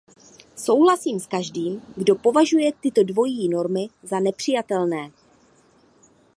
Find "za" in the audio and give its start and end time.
4.03-4.19